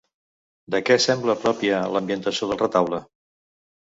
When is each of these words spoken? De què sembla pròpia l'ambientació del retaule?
De 0.75 0.79
què 0.87 0.95
sembla 1.03 1.35
pròpia 1.43 1.83
l'ambientació 1.97 2.49
del 2.53 2.63
retaule? 2.67 3.03